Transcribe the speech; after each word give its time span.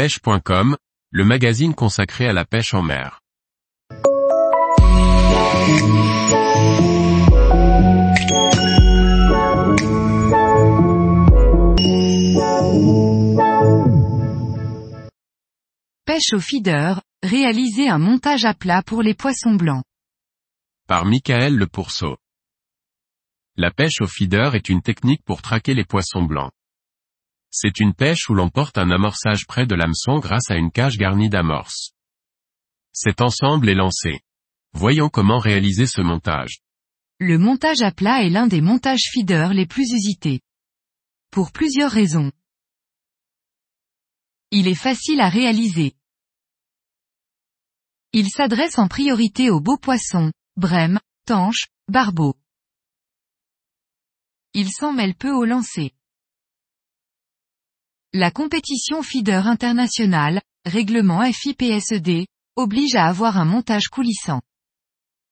pêche.com, 0.00 0.78
le 1.10 1.24
magazine 1.26 1.74
consacré 1.74 2.26
à 2.26 2.32
la 2.32 2.46
pêche 2.46 2.72
en 2.72 2.80
mer. 2.80 3.20
Pêche 16.06 16.32
au 16.32 16.40
feeder, 16.40 17.02
réaliser 17.22 17.90
un 17.90 17.98
montage 17.98 18.46
à 18.46 18.54
plat 18.54 18.82
pour 18.82 19.02
les 19.02 19.12
poissons 19.12 19.54
blancs. 19.54 19.84
Par 20.88 21.04
Michael 21.04 21.56
Le 21.56 21.66
Pourceau. 21.66 22.16
La 23.54 23.70
pêche 23.70 24.00
au 24.00 24.06
feeder 24.06 24.54
est 24.54 24.70
une 24.70 24.80
technique 24.80 25.22
pour 25.26 25.42
traquer 25.42 25.74
les 25.74 25.84
poissons 25.84 26.22
blancs. 26.22 26.52
C'est 27.50 27.80
une 27.80 27.94
pêche 27.94 28.30
où 28.30 28.34
l'on 28.34 28.48
porte 28.48 28.78
un 28.78 28.90
amorçage 28.90 29.46
près 29.46 29.66
de 29.66 29.74
l'hameçon 29.74 30.18
grâce 30.18 30.50
à 30.50 30.56
une 30.56 30.70
cage 30.70 30.96
garnie 30.96 31.28
d'amorces. 31.28 31.92
Cet 32.92 33.20
ensemble 33.20 33.68
est 33.68 33.74
lancé. 33.74 34.20
Voyons 34.72 35.08
comment 35.08 35.38
réaliser 35.38 35.86
ce 35.86 36.00
montage. 36.00 36.60
Le 37.18 37.38
montage 37.38 37.82
à 37.82 37.90
plat 37.92 38.22
est 38.22 38.30
l'un 38.30 38.46
des 38.46 38.60
montages 38.60 39.10
feeder 39.12 39.52
les 39.52 39.66
plus 39.66 39.92
usités. 39.92 40.40
Pour 41.30 41.50
plusieurs 41.52 41.90
raisons. 41.90 42.32
Il 44.52 44.68
est 44.68 44.74
facile 44.74 45.20
à 45.20 45.28
réaliser. 45.28 45.96
Il 48.12 48.28
s'adresse 48.30 48.78
en 48.78 48.88
priorité 48.88 49.50
aux 49.50 49.60
beaux 49.60 49.76
poissons, 49.76 50.32
brèmes, 50.56 50.98
tanches, 51.26 51.68
barbeaux. 51.88 52.36
Il 54.54 54.70
s'en 54.72 54.92
mêle 54.92 55.14
peu 55.14 55.30
au 55.30 55.44
lancer. 55.44 55.92
La 58.12 58.32
compétition 58.32 59.04
feeder 59.04 59.46
internationale, 59.46 60.42
règlement 60.64 61.22
FIPSED, 61.32 62.26
oblige 62.56 62.96
à 62.96 63.06
avoir 63.06 63.38
un 63.38 63.44
montage 63.44 63.86
coulissant. 63.86 64.42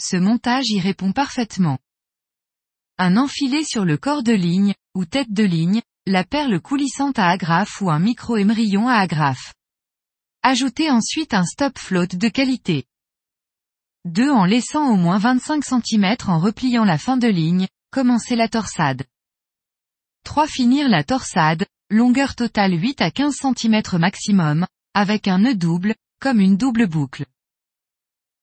Ce 0.00 0.16
montage 0.16 0.64
y 0.70 0.80
répond 0.80 1.12
parfaitement. 1.12 1.78
Un 2.98 3.16
enfilé 3.16 3.62
sur 3.62 3.84
le 3.84 3.96
corps 3.96 4.24
de 4.24 4.32
ligne, 4.32 4.74
ou 4.96 5.04
tête 5.04 5.32
de 5.32 5.44
ligne, 5.44 5.82
la 6.04 6.24
perle 6.24 6.60
coulissante 6.60 7.20
à 7.20 7.28
agrafe 7.28 7.80
ou 7.80 7.90
un 7.90 8.00
micro-émerillon 8.00 8.88
à 8.88 8.94
agrafe. 8.94 9.54
Ajoutez 10.42 10.90
ensuite 10.90 11.32
un 11.32 11.44
stop 11.44 11.78
float 11.78 12.08
de 12.08 12.28
qualité. 12.28 12.86
2 14.04 14.32
en 14.32 14.46
laissant 14.46 14.90
au 14.90 14.96
moins 14.96 15.18
25 15.18 15.64
cm 15.64 16.16
en 16.26 16.40
repliant 16.40 16.84
la 16.84 16.98
fin 16.98 17.16
de 17.16 17.28
ligne, 17.28 17.68
commencez 17.92 18.34
la 18.34 18.48
torsade. 18.48 19.04
3 20.24 20.48
finir 20.48 20.88
la 20.88 21.04
torsade, 21.04 21.66
longueur 21.94 22.34
totale 22.34 22.72
8 22.72 23.00
à 23.02 23.12
15 23.12 23.36
cm 23.36 23.80
maximum, 24.00 24.66
avec 24.94 25.28
un 25.28 25.38
nœud 25.38 25.54
double, 25.54 25.94
comme 26.20 26.40
une 26.40 26.56
double 26.56 26.88
boucle. 26.88 27.24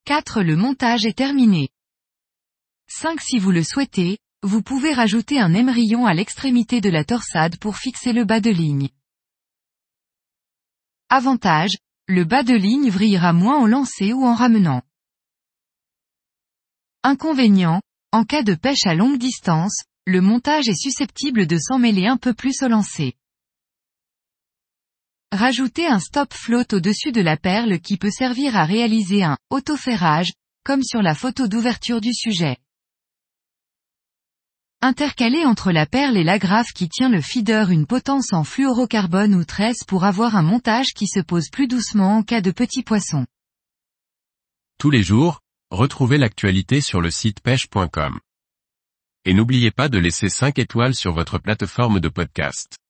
4 0.06 0.42
Le 0.42 0.56
montage 0.56 1.04
est 1.04 1.18
terminé. 1.18 1.68
5 2.88 3.20
Si 3.20 3.38
vous 3.38 3.50
le 3.50 3.62
souhaitez, 3.62 4.18
vous 4.42 4.62
pouvez 4.62 4.94
rajouter 4.94 5.38
un 5.38 5.52
émerillon 5.52 6.06
à 6.06 6.14
l'extrémité 6.14 6.80
de 6.80 6.88
la 6.88 7.04
torsade 7.04 7.58
pour 7.58 7.76
fixer 7.76 8.14
le 8.14 8.24
bas 8.24 8.40
de 8.40 8.50
ligne. 8.50 8.88
Avantage, 11.10 11.76
le 12.08 12.24
bas 12.24 12.44
de 12.44 12.54
ligne 12.54 12.88
vrillera 12.88 13.34
moins 13.34 13.60
au 13.60 13.66
lancer 13.66 14.14
ou 14.14 14.24
en 14.24 14.34
ramenant. 14.34 14.80
Inconvénient, 17.02 17.82
en 18.12 18.24
cas 18.24 18.42
de 18.42 18.54
pêche 18.54 18.86
à 18.86 18.94
longue 18.94 19.18
distance, 19.18 19.82
le 20.06 20.22
montage 20.22 20.68
est 20.68 20.80
susceptible 20.80 21.46
de 21.46 21.58
s'emmêler 21.58 22.06
un 22.06 22.16
peu 22.16 22.32
plus 22.32 22.62
au 22.62 22.68
lancer. 22.68 23.14
Rajoutez 25.32 25.86
un 25.86 25.98
stop 25.98 26.34
float 26.34 26.74
au-dessus 26.74 27.10
de 27.10 27.22
la 27.22 27.38
perle 27.38 27.80
qui 27.80 27.96
peut 27.96 28.10
servir 28.10 28.54
à 28.54 28.66
réaliser 28.66 29.24
un 29.24 29.38
autoferrage, 29.48 30.30
comme 30.62 30.82
sur 30.82 31.00
la 31.00 31.14
photo 31.14 31.48
d'ouverture 31.48 32.02
du 32.02 32.12
sujet. 32.12 32.58
Intercaler 34.82 35.46
entre 35.46 35.72
la 35.72 35.86
perle 35.86 36.18
et 36.18 36.22
l'agrafe 36.22 36.72
qui 36.74 36.90
tient 36.90 37.08
le 37.08 37.22
feeder 37.22 37.70
une 37.70 37.86
potence 37.86 38.34
en 38.34 38.44
fluorocarbone 38.44 39.34
ou 39.34 39.46
tresse 39.46 39.84
pour 39.84 40.04
avoir 40.04 40.36
un 40.36 40.42
montage 40.42 40.92
qui 40.94 41.06
se 41.06 41.20
pose 41.20 41.48
plus 41.48 41.66
doucement 41.66 42.18
en 42.18 42.22
cas 42.22 42.42
de 42.42 42.50
petits 42.50 42.82
poissons. 42.82 43.24
Tous 44.78 44.90
les 44.90 45.02
jours, 45.02 45.40
retrouvez 45.70 46.18
l'actualité 46.18 46.82
sur 46.82 47.00
le 47.00 47.10
site 47.10 47.40
pêche.com. 47.40 48.20
Et 49.24 49.32
n'oubliez 49.32 49.70
pas 49.70 49.88
de 49.88 49.96
laisser 49.96 50.28
5 50.28 50.58
étoiles 50.58 50.94
sur 50.94 51.14
votre 51.14 51.38
plateforme 51.38 52.00
de 52.00 52.10
podcast. 52.10 52.81